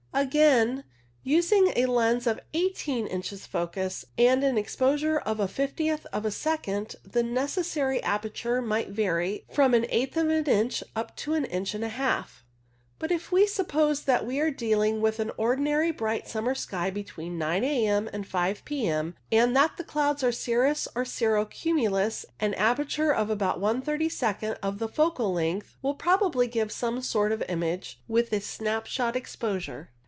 Again, 0.13 0.83
using 1.23 1.71
a 1.73 1.85
lens 1.85 2.27
of 2.27 2.41
eighteen 2.53 3.07
inches 3.07 3.47
focus 3.47 4.05
and 4.17 4.43
an 4.43 4.57
exposure 4.57 5.17
of 5.17 5.39
a 5.39 5.47
fiftieth 5.47 6.05
of 6.07 6.25
a 6.25 6.31
second, 6.31 6.97
the 7.03 7.23
necessary 7.23 8.03
aperture 8.03 8.61
might 8.61 8.89
vary 8.89 9.45
from 9.53 9.73
an 9.73 9.85
eighth 9.89 10.17
of 10.17 10.27
an 10.27 10.43
inch 10.45 10.83
up 10.97 11.15
to 11.15 11.33
an 11.33 11.45
inch 11.45 11.73
and 11.73 11.83
a 11.85 11.89
half. 11.89 12.43
But 12.99 13.09
if 13.11 13.31
we 13.31 13.47
suppose 13.47 14.03
that 14.03 14.25
we 14.27 14.41
are 14.41 14.51
dealing 14.51 14.99
with 14.99 15.19
an 15.19 15.31
ordinary 15.37 15.91
bright 15.91 16.27
summer 16.27 16.55
sky 16.55 16.89
between 16.89 17.37
9 17.39 17.63
a.m. 17.63 18.09
and 18.11 18.27
5 18.27 18.65
p.m., 18.65 19.15
and 19.31 19.55
that 19.55 19.77
the 19.77 19.83
clouds 19.85 20.23
are 20.23 20.31
cirrus 20.33 20.89
or 20.93 21.05
cirro 21.05 21.45
cumulus, 21.45 22.25
an 22.39 22.53
aperture 22.55 23.13
of 23.15 23.29
about 23.29 23.61
one 23.61 23.81
thirty 23.81 24.09
second 24.09 24.55
of 24.61 24.77
the 24.77 24.89
focal 24.89 25.33
length 25.33 25.77
will 25.81 25.95
probably 25.95 26.47
give 26.47 26.71
some 26.71 27.01
sort 27.01 27.31
of 27.31 27.41
image 27.47 27.99
with 28.09 28.31
a 28.33 28.41
snap 28.41 28.85
shot 28.85 29.15
exposure. 29.15 29.89